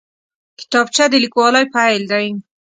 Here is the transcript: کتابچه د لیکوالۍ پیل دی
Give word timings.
کتابچه 0.59 1.05
د 1.11 1.13
لیکوالۍ 1.23 1.65
پیل 1.75 2.01
دی 2.11 2.27